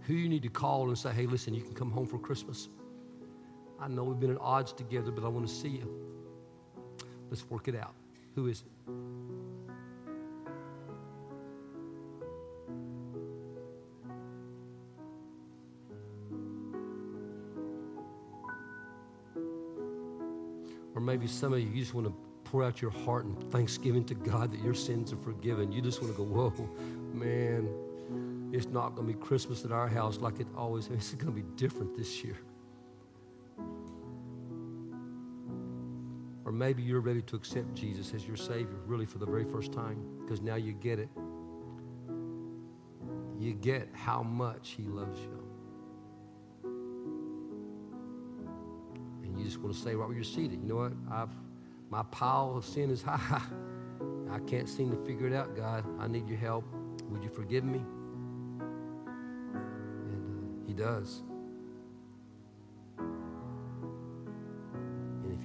[0.01, 2.71] Who you need to call and say, hey, listen, you can come home for Christmas.
[3.79, 6.18] I know we've been at odds together, but I want to see you.
[7.31, 7.95] Let's work it out.
[8.35, 8.93] Who is it?
[20.95, 22.15] Or maybe some of you, you just want to
[22.45, 25.71] pour out your heart and thanksgiving to God that your sins are forgiven.
[25.71, 26.69] You just want to go, whoa,
[27.13, 27.69] man,
[28.53, 31.13] it's not going to be Christmas at our house like it always is.
[31.13, 32.37] It's going to be different this year.
[36.49, 39.71] Or maybe you're ready to accept Jesus as your Savior, really for the very first
[39.71, 41.11] time, because now you get it.
[43.39, 45.45] You get how much He loves you.
[49.23, 50.95] And you just want to say right where you're seated, you know what?
[51.13, 51.29] I've
[51.91, 53.43] my pile of sin is high.
[54.31, 55.85] I can't seem to figure it out, God.
[56.01, 56.65] I need your help.
[57.11, 57.83] Would you forgive me?
[60.09, 61.21] And uh, He does.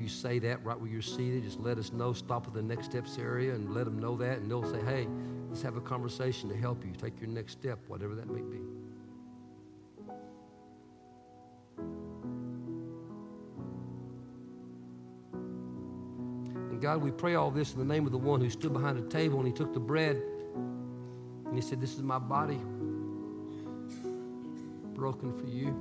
[0.04, 2.12] You say that right where you're seated, just let us know.
[2.12, 4.39] Stop at the next steps area and let them know that.
[4.39, 5.08] And they'll say, hey,
[5.47, 8.60] let's have a conversation to help you take your next step, whatever that may be.
[16.70, 18.97] And God, we pray all this in the name of the one who stood behind
[18.97, 20.22] the table and he took the bread
[20.58, 22.60] and he said, This is my body
[24.93, 25.74] broken for you,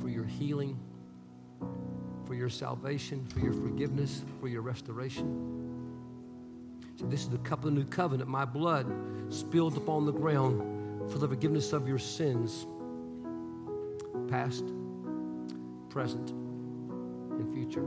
[0.00, 0.78] for your healing,
[2.42, 5.24] your salvation, for your forgiveness, for your restoration.
[6.96, 8.92] So this is the cup of the new covenant, my blood
[9.28, 12.66] spilled upon the ground for the forgiveness of your sins,
[14.28, 14.64] past,
[15.88, 17.84] present, and future.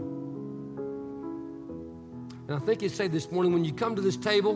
[2.47, 4.55] And I think you say this morning when you come to this table,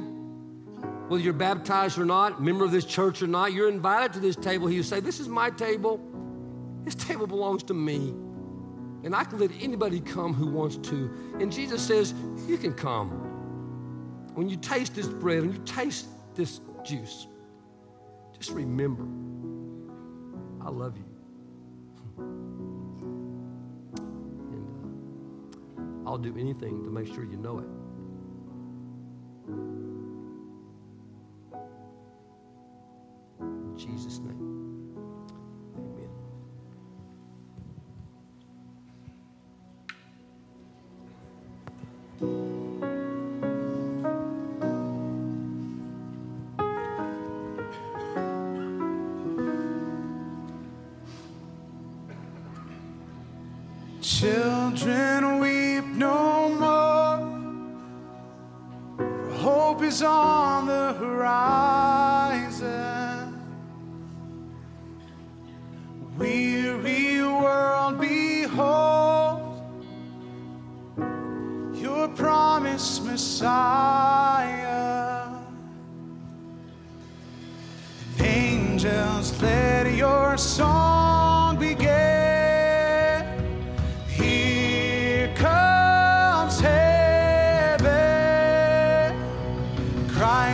[1.10, 4.38] whether you're baptized or not, member of this church or not, you're invited to this
[4.38, 4.68] table.
[4.68, 6.00] He you say, This is my table.
[6.86, 8.14] This table belongs to me.
[9.04, 11.10] And I can let anybody come who wants to.
[11.39, 12.14] And Jesus says,
[12.47, 13.10] You can come.
[14.34, 17.28] When you taste this bread and you taste this juice,
[18.38, 19.06] just remember,
[20.66, 21.06] I love you.
[25.78, 27.78] And uh, I'll do anything to make sure you know it.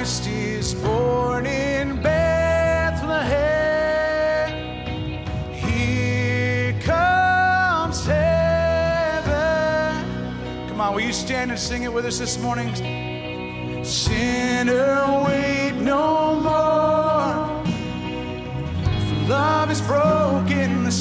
[0.06, 3.34] Christ is born in Bethlehem.
[5.52, 9.26] Here comes heaven.
[10.70, 12.72] Come on, will you stand and sing it with us this morning?
[13.84, 17.66] Sinner, wait no more.
[19.08, 20.92] For love has broken the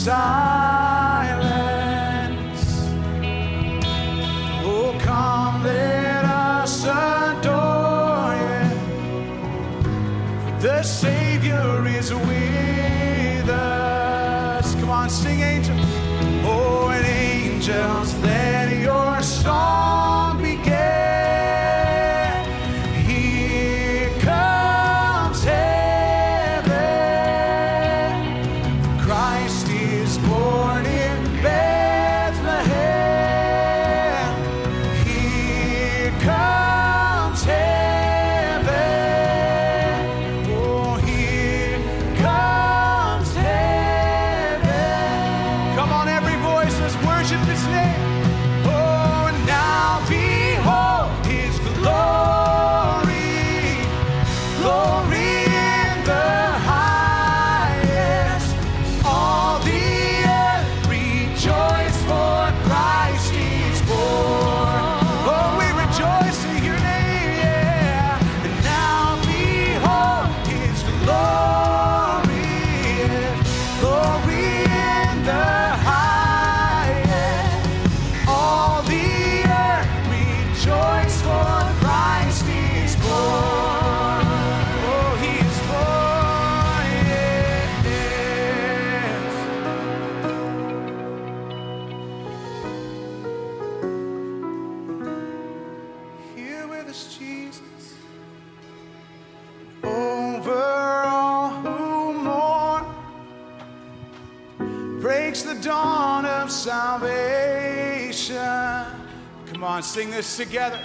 [109.95, 110.81] sing this together.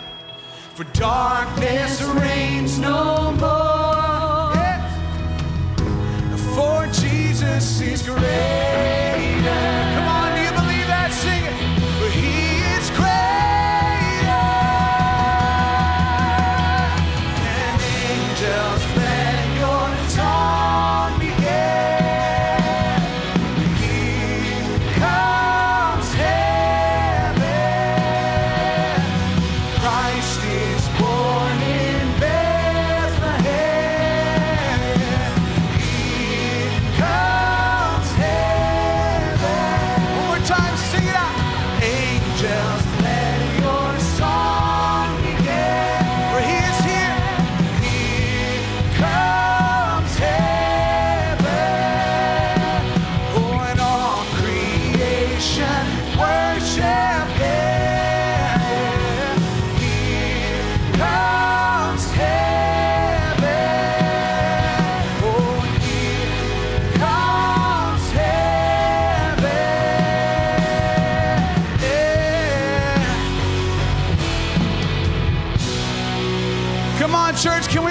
[0.75, 4.53] For darkness reigns no more.
[4.53, 4.85] Yes.
[6.55, 8.58] For Jesus is greater.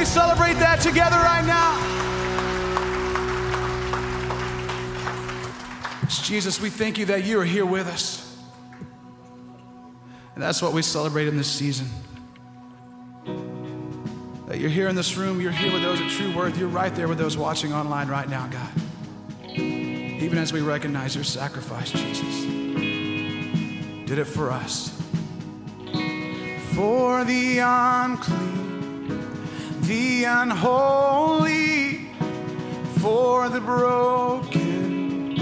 [0.09, 1.99] Celebrate that together right now?
[6.23, 8.25] Jesus, we thank you that you are here with us.
[10.35, 11.89] And that's what we celebrate in this season.
[14.47, 16.95] That you're here in this room, you're here with those at True Worth, you're right
[16.95, 18.71] there with those watching online right now, God.
[19.59, 22.45] Even as we recognize your sacrifice, Jesus,
[24.07, 24.91] did it for us.
[26.75, 28.58] For the unclean
[29.89, 32.01] the unholy,
[32.99, 35.35] for the broken,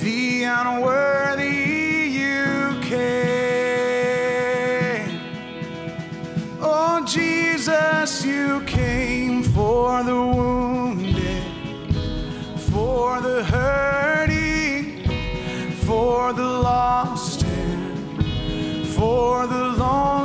[0.00, 3.10] the unworthy you came.
[6.60, 11.42] Oh, Jesus, you came for the wounded,
[12.70, 15.02] for the hurting,
[15.78, 20.23] for the lost, and for the lonely.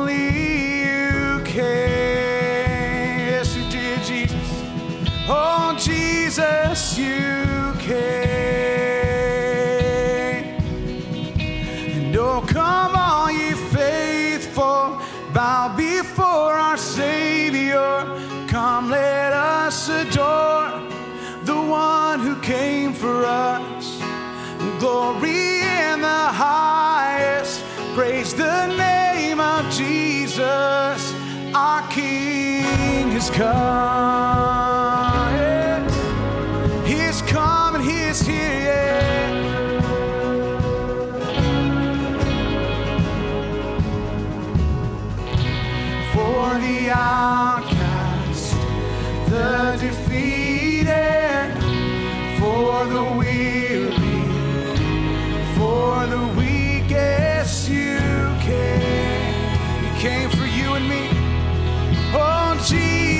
[7.90, 7.98] Came.
[11.96, 15.02] And oh, come all ye faithful,
[15.34, 18.06] bow before our Savior.
[18.48, 20.70] Come, let us adore
[21.46, 23.98] the one who came for us.
[24.80, 27.64] Glory in the highest,
[27.96, 31.14] praise the name of Jesus.
[31.56, 34.59] Our King has come.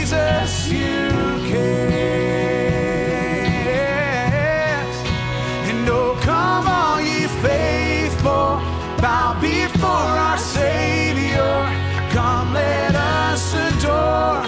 [0.10, 1.12] Jesus, you
[1.45, 1.91] came.
[5.70, 8.57] And oh, come all ye faithful,
[9.03, 11.53] bow before our Savior.
[12.10, 14.41] Come, let us adore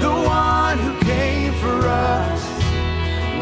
[0.00, 2.42] the one who came for us.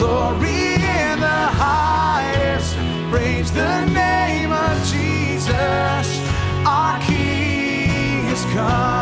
[0.00, 2.74] Glory in the highest,
[3.08, 6.06] praise the name of Jesus.
[6.66, 8.44] Our King has.
[8.52, 9.01] Come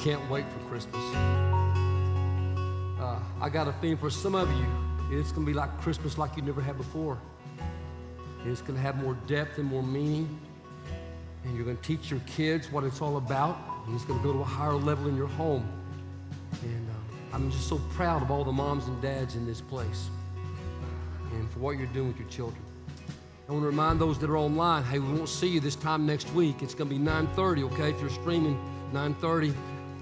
[0.00, 1.04] can't wait for Christmas.
[2.98, 4.66] Uh, I got a theme for some of you.
[5.10, 7.18] It's going to be like Christmas like you never had before.
[8.46, 10.40] It's going to have more depth and more meaning.
[11.44, 13.58] And you're going to teach your kids what it's all about.
[13.86, 15.70] And it's going to go to a higher level in your home.
[16.62, 20.08] And uh, I'm just so proud of all the moms and dads in this place
[21.32, 22.62] and for what you're doing with your children.
[23.50, 26.06] I want to remind those that are online, hey, we won't see you this time
[26.06, 26.62] next week.
[26.62, 27.90] It's going to be 9:30, okay?
[27.90, 28.58] If you're streaming,
[28.94, 29.54] 9:30,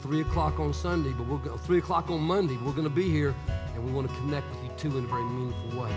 [0.03, 2.57] 3 o'clock on Sunday, but we're go- 3 o'clock on Monday.
[2.65, 3.35] We're going to be here,
[3.75, 5.91] and we want to connect with you too in a very meaningful way.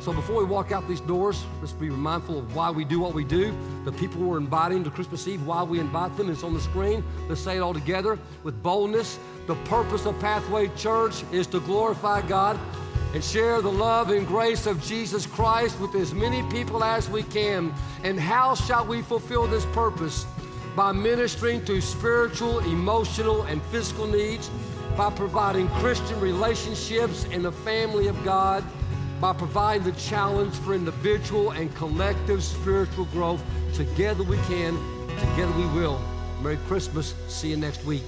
[0.00, 3.12] So before we walk out these doors, let's be mindful of why we do what
[3.12, 3.54] we do.
[3.84, 6.30] The people we're inviting to Christmas Eve, why we invite them.
[6.30, 7.04] It's on the screen.
[7.28, 9.18] Let's say it all together with boldness.
[9.46, 12.58] The purpose of Pathway Church is to glorify God
[13.12, 17.22] and share the love and grace of Jesus Christ with as many people as we
[17.24, 17.74] can.
[18.02, 20.24] And how shall we fulfill this purpose?
[20.76, 24.50] By ministering to spiritual, emotional, and physical needs,
[24.96, 28.64] by providing Christian relationships in the family of God,
[29.20, 33.42] by providing the challenge for individual and collective spiritual growth.
[33.74, 34.76] Together we can,
[35.18, 36.00] together we will.
[36.42, 37.14] Merry Christmas.
[37.28, 38.04] See you next week.